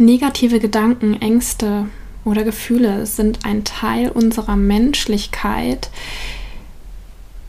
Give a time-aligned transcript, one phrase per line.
[0.00, 1.84] Negative Gedanken, Ängste
[2.24, 5.90] oder Gefühle sind ein Teil unserer Menschlichkeit,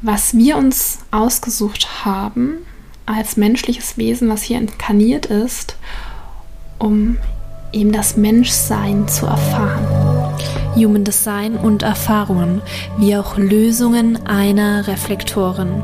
[0.01, 2.57] was wir uns ausgesucht haben
[3.05, 5.77] als menschliches Wesen, was hier inkarniert ist,
[6.77, 7.15] um
[7.71, 10.35] eben das Menschsein zu erfahren.
[10.75, 12.61] Human Design und Erfahrungen,
[12.97, 15.83] wie auch Lösungen einer Reflektorin.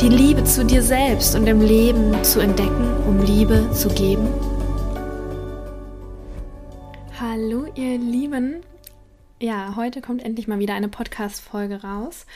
[0.00, 4.28] Die Liebe zu dir selbst und im Leben zu entdecken, um Liebe zu geben?
[7.18, 8.62] Hallo ihr Lieben.
[9.40, 12.26] Ja, heute kommt endlich mal wieder eine Podcast-Folge raus.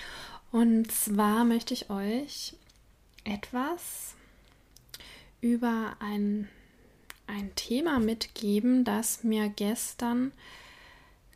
[0.52, 2.54] Und zwar möchte ich euch
[3.24, 4.14] etwas
[5.40, 6.48] über ein,
[7.26, 10.32] ein Thema mitgeben, das mir gestern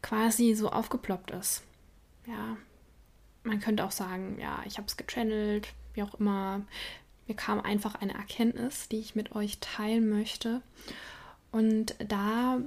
[0.03, 1.63] quasi so aufgeploppt ist.
[2.27, 2.57] Ja,
[3.43, 5.69] man könnte auch sagen, ja, ich habe es gechannelt,
[5.99, 6.63] wie auch immer.
[7.27, 10.63] Mir kam einfach eine Erkenntnis, die ich mit euch teilen möchte.
[11.51, 12.61] Und da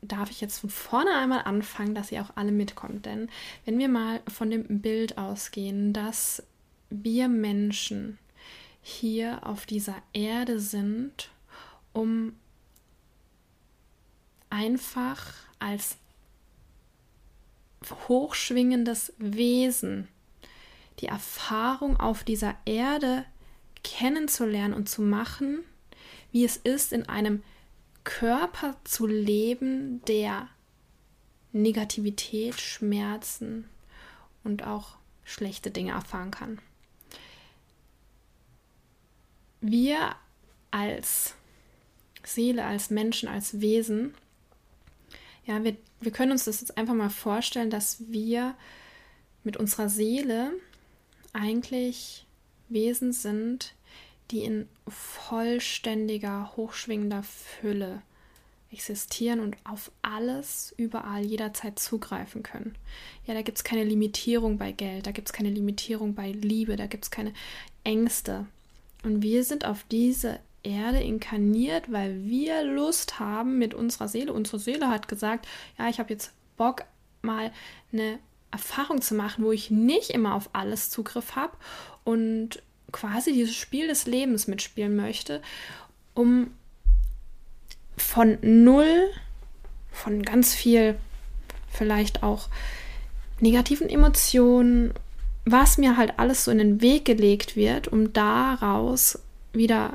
[0.00, 3.04] darf ich jetzt von vorne einmal anfangen, dass ihr auch alle mitkommt.
[3.06, 3.28] Denn
[3.64, 6.42] wenn wir mal von dem Bild ausgehen, dass
[6.88, 8.18] wir Menschen
[8.80, 11.30] hier auf dieser Erde sind,
[11.92, 12.36] um
[14.48, 15.96] einfach als
[18.08, 20.08] hochschwingendes Wesen
[21.00, 23.24] die Erfahrung auf dieser Erde
[23.84, 25.60] kennenzulernen und zu machen,
[26.32, 27.42] wie es ist, in einem
[28.04, 30.48] Körper zu leben, der
[31.52, 33.68] Negativität, Schmerzen
[34.44, 36.58] und auch schlechte Dinge erfahren kann.
[39.60, 40.14] Wir
[40.70, 41.34] als
[42.22, 44.14] Seele, als Menschen, als Wesen,
[45.46, 48.54] ja, wir, wir können uns das jetzt einfach mal vorstellen, dass wir
[49.44, 50.52] mit unserer Seele
[51.36, 52.26] eigentlich
[52.68, 53.74] Wesen sind,
[54.30, 58.02] die in vollständiger, hochschwingender Fülle
[58.72, 62.74] existieren und auf alles, überall, jederzeit zugreifen können.
[63.26, 66.76] Ja, da gibt es keine Limitierung bei Geld, da gibt es keine Limitierung bei Liebe,
[66.76, 67.32] da gibt es keine
[67.84, 68.46] Ängste.
[69.04, 74.32] Und wir sind auf diese Erde inkarniert, weil wir Lust haben mit unserer Seele.
[74.32, 75.46] Unsere Seele hat gesagt,
[75.78, 76.84] ja, ich habe jetzt Bock,
[77.22, 77.52] mal
[77.92, 78.18] eine
[78.56, 81.52] Erfahrung zu machen, wo ich nicht immer auf alles Zugriff habe
[82.04, 82.62] und
[82.92, 85.42] quasi dieses Spiel des Lebens mitspielen möchte,
[86.14, 86.50] um
[87.96, 89.10] von null,
[89.92, 90.96] von ganz viel
[91.68, 92.48] vielleicht auch
[93.40, 94.94] negativen Emotionen,
[95.44, 99.18] was mir halt alles so in den Weg gelegt wird, um daraus
[99.52, 99.94] wieder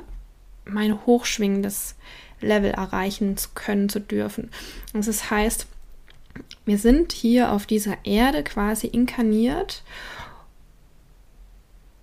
[0.66, 1.96] mein hochschwingendes
[2.40, 4.52] Level erreichen zu können, zu dürfen.
[4.94, 5.68] Und das heißt,
[6.72, 9.84] wir sind hier auf dieser Erde quasi inkarniert,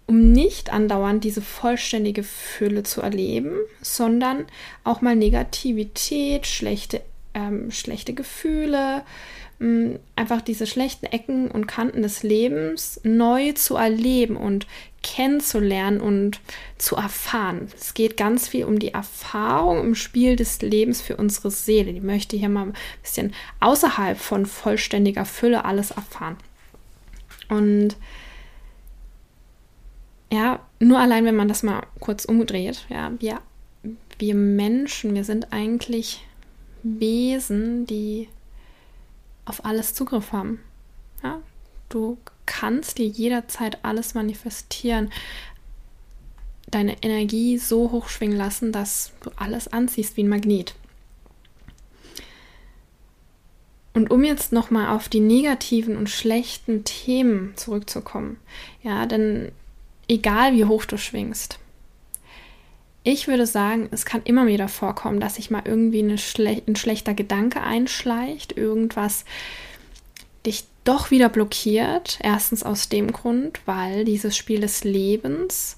[0.06, 4.44] um nicht andauernd diese vollständige Fülle zu erleben, sondern
[4.84, 7.00] auch mal Negativität, schlechte,
[7.32, 9.04] ähm, schlechte Gefühle,
[10.16, 14.66] einfach diese schlechten Ecken und Kanten des Lebens neu zu erleben und
[15.02, 16.40] kennenzulernen und
[16.76, 17.68] zu erfahren.
[17.74, 21.92] Es geht ganz viel um die Erfahrung im Spiel des Lebens für unsere Seele.
[21.92, 26.36] Die möchte hier mal ein bisschen außerhalb von vollständiger Fülle alles erfahren.
[27.48, 27.96] Und
[30.30, 33.40] ja, nur allein, wenn man das mal kurz umdreht, ja, wir,
[34.18, 36.24] wir Menschen, wir sind eigentlich
[36.82, 38.28] Wesen, die
[39.44, 40.60] auf alles Zugriff haben.
[41.22, 41.40] Ja?
[41.88, 45.10] Du kannst dir jederzeit alles manifestieren,
[46.70, 50.74] deine Energie so hoch schwingen lassen, dass du alles anziehst wie ein Magnet.
[53.94, 58.38] Und um jetzt nochmal auf die negativen und schlechten Themen zurückzukommen,
[58.82, 59.50] ja, denn
[60.08, 61.58] egal wie hoch du schwingst,
[63.02, 67.14] ich würde sagen, es kann immer wieder vorkommen, dass sich mal irgendwie schle ein schlechter
[67.14, 69.24] Gedanke einschleicht, irgendwas
[70.48, 72.18] dich doch wieder blockiert.
[72.22, 75.76] Erstens aus dem Grund, weil dieses Spiel des Lebens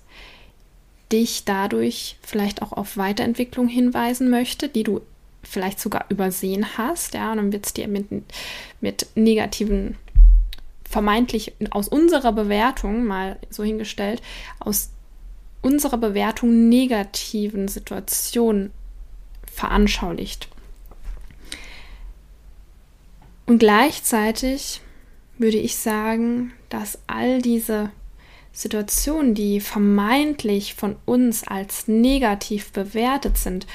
[1.12, 5.00] dich dadurch vielleicht auch auf Weiterentwicklung hinweisen möchte, die du
[5.43, 7.14] vielleicht sogar übersehen hast.
[7.14, 8.06] Ja, und dann wird es dir mit,
[8.81, 9.96] mit negativen,
[10.88, 14.23] vermeintlich aus unserer Bewertung mal so hingestellt,
[14.61, 14.90] aus
[15.62, 18.70] unserer Bewertung negativen Situationen
[19.52, 20.49] veranschaulicht.
[23.50, 24.81] Und gleichzeitig
[25.37, 27.91] würde ich sagen, dass all diese
[28.52, 33.67] Situationen, die vermeintlich von uns als negativ bewertet sind,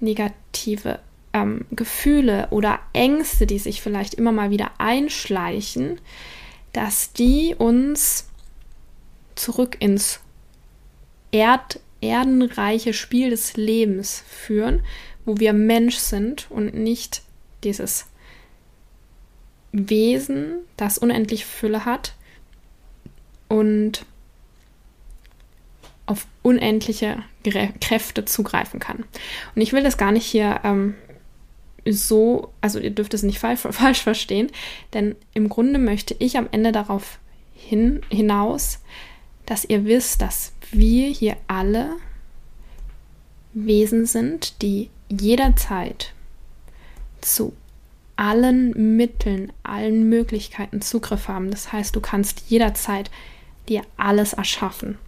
[0.00, 0.98] negative
[1.32, 5.98] ähm, Gefühle oder Ängste, die sich vielleicht immer mal wieder einschleichen,
[6.74, 8.28] dass die uns
[9.34, 10.20] zurück ins
[11.30, 14.82] Erd erdenreiche Spiel des Lebens führen,
[15.24, 17.22] wo wir Mensch sind und nicht
[17.64, 18.11] dieses
[19.72, 22.14] Wesen, das unendlich Fülle hat
[23.48, 24.04] und
[26.06, 27.22] auf unendliche
[27.80, 29.04] Kräfte zugreifen kann.
[29.54, 30.94] Und ich will das gar nicht hier ähm,
[31.86, 34.50] so, also ihr dürft es nicht falsch, verstehen,
[34.92, 37.18] denn im Grunde möchte ich am Ende darauf
[37.54, 38.80] hin, hinaus,
[39.46, 41.96] dass ihr wisst, dass wir hier alle
[43.54, 46.14] Wesen sind, die jederzeit
[47.20, 47.52] zu
[48.16, 51.50] allen Mitteln, allen Möglichkeiten Zugriff haben.
[51.50, 53.10] Das heißt, du kannst jederzeit
[53.68, 54.98] dir alles erschaffen.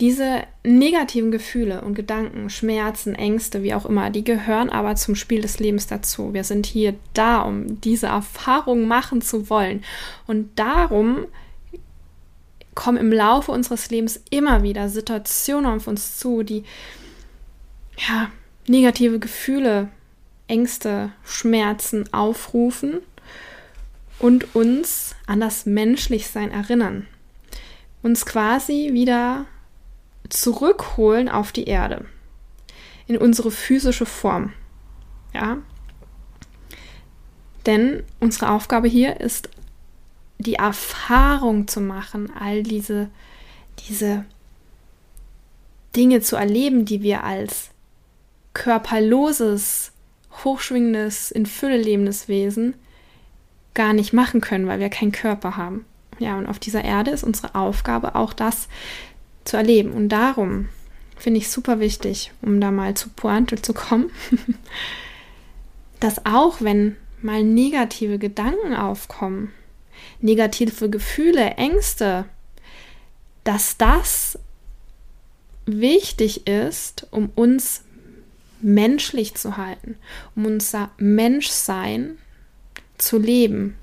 [0.00, 5.40] Diese negativen Gefühle und Gedanken, Schmerzen, Ängste, wie auch immer, die gehören aber zum Spiel
[5.40, 6.34] des Lebens dazu.
[6.34, 9.84] Wir sind hier da, um diese Erfahrung machen zu wollen.
[10.26, 11.26] Und darum
[12.74, 16.64] kommen im Laufe unseres Lebens immer wieder Situationen auf uns zu, die
[17.96, 18.30] ja,
[18.66, 19.90] negative Gefühle,
[20.46, 23.00] Ängste, Schmerzen aufrufen
[24.18, 27.06] und uns an das Menschlichsein erinnern.
[28.02, 29.46] Uns quasi wieder
[30.28, 32.04] zurückholen auf die Erde,
[33.06, 34.52] in unsere physische Form.
[35.32, 35.58] Ja?
[37.66, 39.48] Denn unsere Aufgabe hier ist,
[40.38, 43.08] die Erfahrung zu machen, all diese,
[43.88, 44.24] diese
[45.96, 47.70] Dinge zu erleben, die wir als
[48.52, 49.92] körperloses,
[50.42, 52.74] hochschwingendes, in Fülle lebendes Wesen
[53.74, 55.84] gar nicht machen können, weil wir keinen Körper haben.
[56.18, 58.68] Ja, und auf dieser Erde ist unsere Aufgabe auch das
[59.44, 59.92] zu erleben.
[59.92, 60.68] Und darum
[61.16, 64.10] finde ich super wichtig, um da mal zu Pointe zu kommen,
[66.00, 69.52] dass auch wenn mal negative Gedanken aufkommen,
[70.20, 72.26] negative Gefühle, Ängste,
[73.42, 74.38] dass das
[75.66, 77.84] wichtig ist, um uns
[78.64, 79.96] menschlich zu halten,
[80.34, 82.18] um unser Menschsein
[82.98, 83.76] zu leben.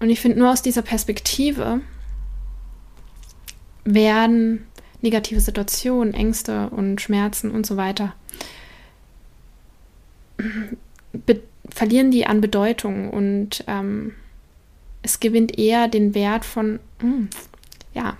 [0.00, 1.80] Und ich finde, nur aus dieser Perspektive
[3.84, 4.66] werden
[5.02, 8.14] negative Situationen, Ängste und Schmerzen und so weiter
[11.68, 14.12] verlieren die an Bedeutung und ähm,
[15.02, 17.28] es gewinnt eher den Wert von, mh, hm,
[17.94, 18.16] ja,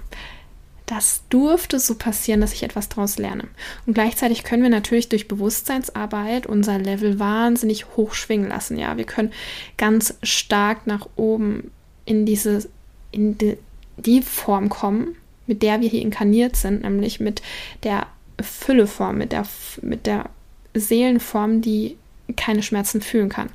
[0.86, 3.44] das durfte so passieren, dass ich etwas daraus lerne.
[3.86, 8.78] Und gleichzeitig können wir natürlich durch Bewusstseinsarbeit unser Level wahnsinnig hoch schwingen lassen.
[8.78, 9.32] Ja, wir können
[9.78, 11.70] ganz stark nach oben
[12.04, 12.68] in diese,
[13.12, 13.56] in die,
[13.96, 15.16] die Form kommen,
[15.46, 17.40] mit der wir hier inkarniert sind, nämlich mit
[17.82, 18.06] der
[18.40, 19.46] Fülleform, mit der,
[19.80, 20.28] mit der
[20.74, 21.96] Seelenform, die
[22.36, 23.50] keine Schmerzen fühlen kann.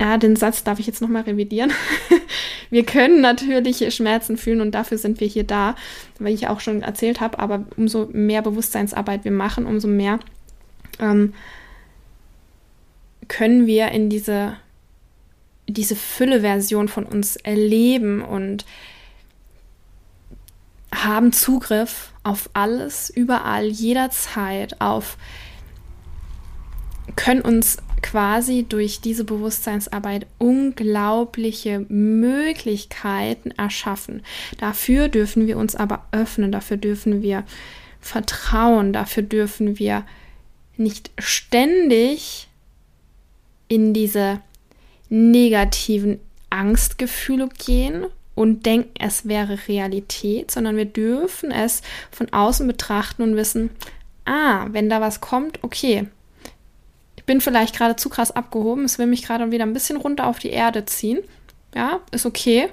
[0.00, 1.72] Ja, den Satz darf ich jetzt nochmal revidieren.
[2.70, 5.74] wir können natürlich Schmerzen fühlen und dafür sind wir hier da,
[6.18, 10.20] weil ich auch schon erzählt habe, aber umso mehr Bewusstseinsarbeit wir machen, umso mehr
[10.98, 11.32] ähm,
[13.28, 14.56] können wir in diese,
[15.66, 18.66] diese Fülle-Version von uns erleben und
[20.94, 25.16] haben Zugriff auf alles, überall, jederzeit, auf
[27.14, 34.22] können uns quasi durch diese Bewusstseinsarbeit unglaubliche Möglichkeiten erschaffen.
[34.58, 37.44] Dafür dürfen wir uns aber öffnen, dafür dürfen wir
[38.00, 40.04] vertrauen, dafür dürfen wir
[40.76, 42.48] nicht ständig
[43.68, 44.40] in diese
[45.08, 53.22] negativen Angstgefühle gehen und denken, es wäre Realität, sondern wir dürfen es von außen betrachten
[53.22, 53.70] und wissen,
[54.24, 56.06] ah, wenn da was kommt, okay,
[57.26, 60.38] bin vielleicht gerade zu krass abgehoben, es will mich gerade wieder ein bisschen runter auf
[60.38, 61.18] die Erde ziehen.
[61.74, 62.68] Ja, ist okay.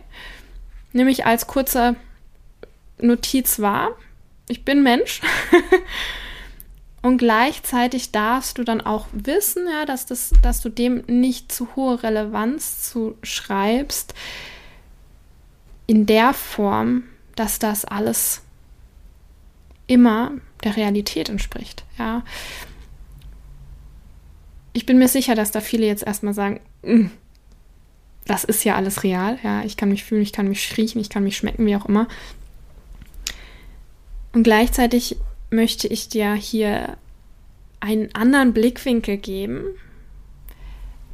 [0.93, 1.95] Nehme ich als kurze
[2.99, 3.91] Notiz wahr.
[4.47, 5.21] Ich bin Mensch.
[7.01, 11.75] Und gleichzeitig darfst du dann auch wissen, ja, dass, das, dass du dem nicht zu
[11.75, 14.13] hohe Relevanz zuschreibst,
[15.85, 17.03] in der Form,
[17.35, 18.41] dass das alles
[19.85, 20.31] immer
[20.63, 21.83] der Realität entspricht.
[21.97, 22.23] Ja.
[24.73, 27.05] Ich bin mir sicher, dass da viele jetzt erstmal sagen, mm,
[28.25, 29.37] das ist ja alles real.
[29.43, 31.85] Ja, ich kann mich fühlen, ich kann mich riechen, ich kann mich schmecken, wie auch
[31.85, 32.07] immer.
[34.33, 35.17] Und gleichzeitig
[35.51, 36.97] möchte ich dir hier
[37.79, 39.63] einen anderen Blickwinkel geben,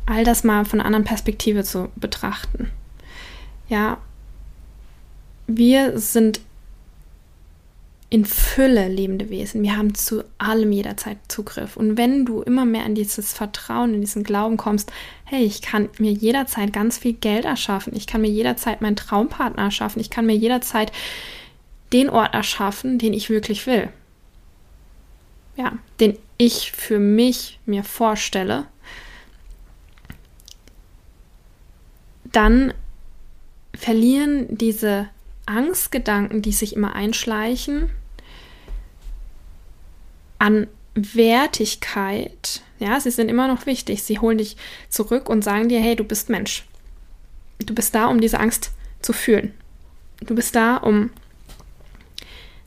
[0.05, 2.71] all das mal von einer anderen Perspektive zu betrachten.
[3.67, 3.97] Ja,
[5.47, 6.39] wir sind
[8.11, 9.61] in Fülle lebende Wesen.
[9.61, 11.77] Wir haben zu allem jederzeit Zugriff.
[11.77, 14.91] Und wenn du immer mehr in dieses Vertrauen, in diesen Glauben kommst,
[15.25, 19.63] hey, ich kann mir jederzeit ganz viel Geld erschaffen, ich kann mir jederzeit meinen Traumpartner
[19.63, 20.91] erschaffen, ich kann mir jederzeit
[21.93, 23.89] den Ort erschaffen, den ich wirklich will.
[25.55, 28.65] Ja, den ich für mich mir vorstelle,
[32.31, 32.73] dann
[33.75, 35.09] verlieren diese
[35.45, 37.89] Angstgedanken, die sich immer einschleichen,
[40.39, 44.03] an Wertigkeit, ja, sie sind immer noch wichtig.
[44.03, 44.57] Sie holen dich
[44.89, 46.65] zurück und sagen dir, hey, du bist Mensch.
[47.59, 49.53] Du bist da, um diese Angst zu fühlen.
[50.21, 51.11] Du bist da, um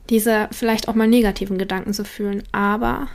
[0.09, 2.43] diese vielleicht auch mal negativen Gedanken zu fühlen.
[2.51, 3.07] Aber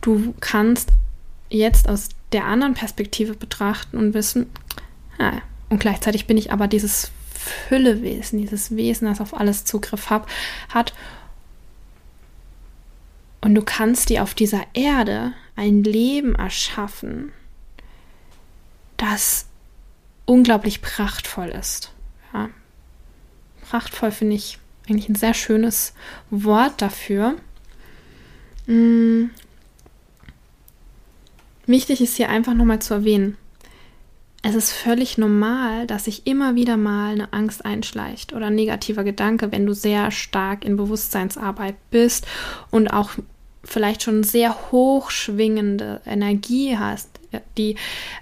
[0.00, 0.90] du kannst
[1.48, 4.46] jetzt aus der anderen Perspektive betrachten und wissen,
[5.18, 10.28] ja, und gleichzeitig bin ich aber dieses Füllewesen, dieses Wesen, das auf alles Zugriff hab,
[10.68, 10.92] hat
[13.40, 17.32] und du kannst dir auf dieser Erde ein Leben erschaffen,
[18.96, 19.46] das
[20.26, 21.92] unglaublich prachtvoll ist.
[22.32, 22.50] Ja.
[23.68, 25.94] Prachtvoll finde ich eigentlich ein sehr schönes
[26.30, 27.36] Wort dafür.
[28.66, 29.30] Hm.
[31.66, 33.36] Wichtig ist hier einfach nochmal zu erwähnen,
[34.42, 39.04] es ist völlig normal, dass sich immer wieder mal eine Angst einschleicht oder ein negativer
[39.04, 42.26] Gedanke, wenn du sehr stark in Bewusstseinsarbeit bist
[42.70, 43.10] und auch
[43.62, 47.10] vielleicht schon sehr hochschwingende Energie hast,
[47.58, 47.76] die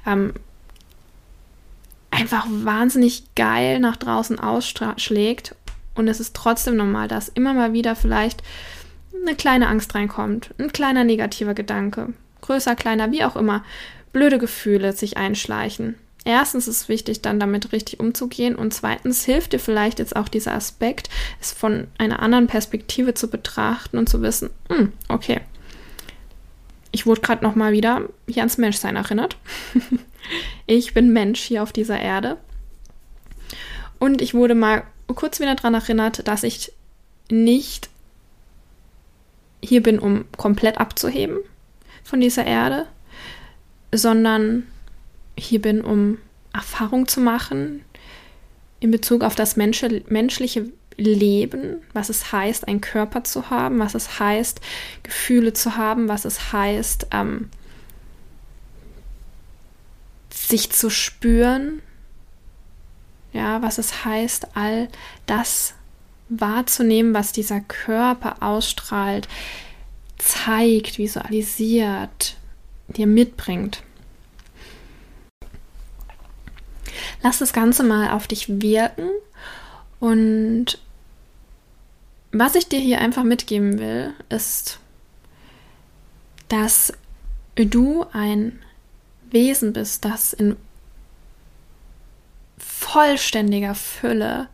[0.07, 0.35] ähm,
[2.11, 5.55] einfach wahnsinnig geil nach draußen ausschlägt.
[5.95, 8.43] Und es ist trotzdem normal, dass immer mal wieder vielleicht
[9.25, 13.65] eine kleine Angst reinkommt, ein kleiner negativer Gedanke, größer, kleiner, wie auch immer,
[14.13, 15.95] blöde Gefühle sich einschleichen
[16.29, 20.29] erstens ist es wichtig, dann damit richtig umzugehen und zweitens hilft dir vielleicht jetzt auch
[20.29, 21.09] dieser Aspekt,
[21.41, 25.41] es von einer anderen Perspektive zu betrachten und zu wissen, hm, okay,
[26.93, 29.37] ich wurde gerade noch mal wieder hier ans Menschsein erinnert.
[30.67, 32.37] ich bin Mensch hier auf dieser Erde
[33.99, 36.73] und ich wurde mal kurz wieder daran erinnert, dass ich
[37.31, 37.89] nicht
[39.63, 41.39] hier bin, um komplett abzuheben
[42.05, 42.87] von dieser Erde,
[43.93, 44.67] sondern
[45.39, 46.19] hier bin, um
[46.53, 47.85] Erfahrung zu machen
[48.81, 53.95] in Bezug auf das Mensch menschliche Leben, was es heißt, einen Körper zu haben, was
[53.95, 54.61] es heißt,
[55.03, 57.49] Gefühle zu haben, was es heißt, ähm,
[60.31, 61.83] sich zu spüren,
[63.33, 64.89] ja, was es heißt, all
[65.27, 65.75] das
[66.29, 69.29] wahrzunehmen, was dieser Körper ausstrahlt,
[70.19, 72.37] zeigt, visualisiert,
[72.89, 73.83] dir mitbringt.
[77.23, 79.11] Lass das Ganze mal auf dich wirken.
[80.01, 80.79] Und
[82.33, 84.79] was ich dir hier einfach mitgeben will, ist,
[86.49, 86.93] dass
[87.57, 88.61] du ein
[89.31, 90.57] Wesen bist, das in
[92.59, 94.49] vollständiger Fülle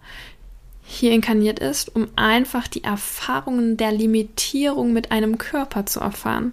[0.82, 6.52] hier inkarniert ist, um einfach die Erfahrungen der Limitierung mit einem Körper zu erfahren,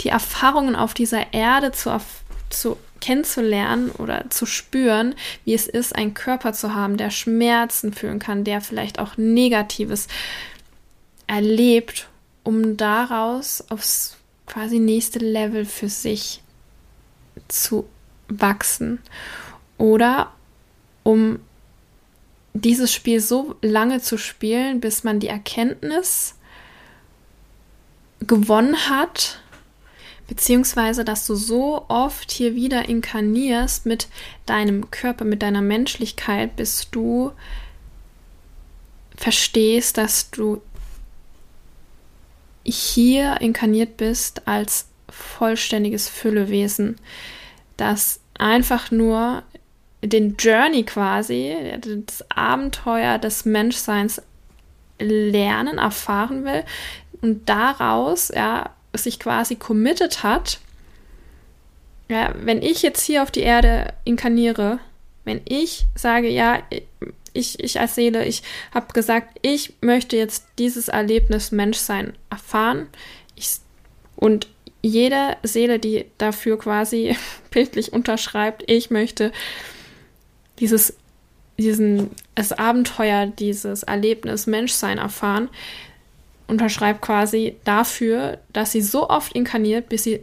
[0.00, 2.00] die Erfahrungen auf dieser Erde zu,
[2.50, 5.14] zu kennenzulernen oder zu spüren,
[5.44, 10.08] wie es ist, einen Körper zu haben, der Schmerzen fühlen kann, der vielleicht auch Negatives
[11.26, 12.08] erlebt,
[12.44, 16.42] um daraus aufs quasi nächste Level für sich
[17.48, 17.86] zu
[18.28, 18.98] wachsen.
[19.76, 20.32] Oder
[21.02, 21.38] um
[22.54, 26.34] dieses Spiel so lange zu spielen, bis man die Erkenntnis
[28.20, 29.40] gewonnen hat,
[30.28, 34.08] beziehungsweise dass du so oft hier wieder inkarnierst mit
[34.46, 37.32] deinem Körper, mit deiner Menschlichkeit, bis du
[39.16, 40.62] verstehst, dass du
[42.64, 46.96] hier inkarniert bist als vollständiges Füllewesen,
[47.78, 49.42] das einfach nur
[50.02, 51.56] den Journey quasi,
[52.06, 54.22] das Abenteuer des Menschseins
[55.00, 56.64] lernen, erfahren will
[57.22, 60.60] und daraus ja sich quasi committed hat,
[62.08, 64.80] ja, wenn ich jetzt hier auf die Erde inkarniere,
[65.24, 66.62] wenn ich sage, ja,
[67.34, 68.42] ich, ich als Seele, ich
[68.72, 72.88] habe gesagt, ich möchte jetzt dieses Erlebnis Menschsein erfahren.
[73.36, 73.58] Ich,
[74.16, 74.48] und
[74.80, 77.16] jede Seele, die dafür quasi
[77.50, 79.32] bildlich unterschreibt, ich möchte
[80.58, 80.96] dieses,
[81.58, 85.50] diesen, das Abenteuer, dieses Erlebnis Menschsein erfahren,
[86.48, 90.20] unterschreibt quasi dafür, dass sie so oft inkarniert, bis sie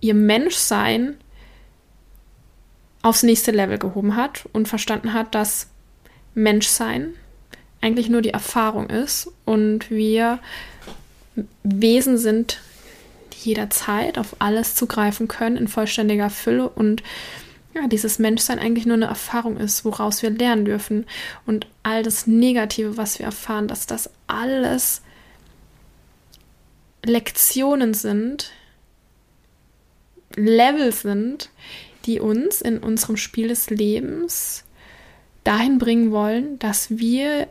[0.00, 1.16] ihr Menschsein
[3.02, 5.68] aufs nächste Level gehoben hat und verstanden hat, dass
[6.34, 7.14] Menschsein
[7.80, 10.38] eigentlich nur die Erfahrung ist und wir
[11.62, 12.60] Wesen sind,
[13.32, 17.02] die jederzeit auf alles zugreifen können in vollständiger Fülle und
[17.74, 21.06] ja, dieses Menschsein eigentlich nur eine Erfahrung ist, woraus wir lernen dürfen.
[21.46, 25.02] Und all das Negative, was wir erfahren, dass das alles
[27.04, 28.52] Lektionen sind,
[30.34, 31.50] Level sind,
[32.06, 34.64] die uns in unserem Spiel des Lebens
[35.44, 37.48] dahin bringen wollen, dass wir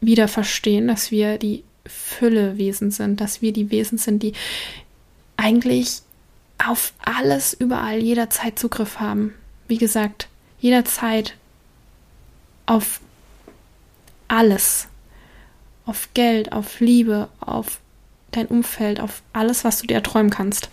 [0.00, 4.32] wieder verstehen, dass wir die Füllewesen sind, dass wir die Wesen sind, die
[5.36, 6.02] eigentlich
[6.58, 9.34] auf alles, überall, jederzeit Zugriff haben.
[9.68, 10.28] Wie gesagt,
[10.60, 11.36] jederzeit
[12.66, 13.00] auf
[14.28, 14.88] alles.
[15.86, 17.80] Auf Geld, auf Liebe, auf
[18.30, 20.70] dein Umfeld, auf alles, was du dir träumen kannst.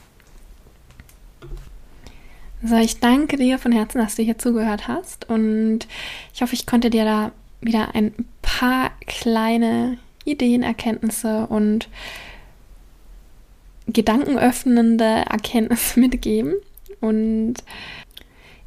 [2.63, 5.88] So, ich danke dir von Herzen, dass du hier zugehört hast und
[6.33, 11.89] ich hoffe, ich konnte dir da wieder ein paar kleine Ideen, Erkenntnisse und
[13.93, 16.55] gedankenöffnende Erkenntnisse mitgeben.
[17.00, 17.55] Und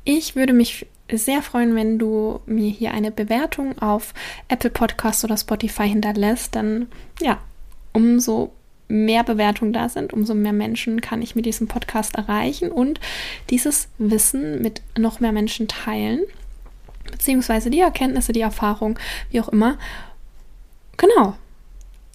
[0.04, 4.14] ich würde mich sehr freuen, wenn du mir hier eine Bewertung auf
[4.48, 6.54] Apple Podcast oder Spotify hinterlässt.
[6.54, 6.88] Dann
[7.20, 7.38] ja,
[7.92, 8.52] umso
[8.88, 13.00] mehr Bewertungen da sind, umso mehr Menschen kann ich mit diesem Podcast erreichen und
[13.50, 16.20] dieses Wissen mit noch mehr Menschen teilen.
[17.10, 18.98] Beziehungsweise die Erkenntnisse, die Erfahrung,
[19.30, 19.78] wie auch immer.
[20.96, 21.36] Genau.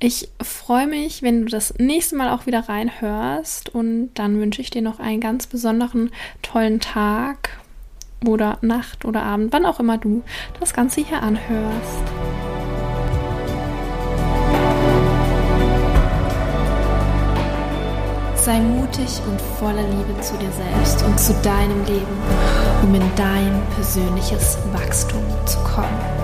[0.01, 4.70] Ich freue mich, wenn du das nächste Mal auch wieder reinhörst und dann wünsche ich
[4.70, 7.50] dir noch einen ganz besonderen, tollen Tag
[8.25, 10.24] oder Nacht oder Abend, wann auch immer du
[10.62, 12.00] das Ganze hier anhörst.
[18.36, 22.08] Sei mutig und voller Liebe zu dir selbst und zu deinem Leben,
[22.84, 26.18] um in dein persönliches Wachstum zu kommen.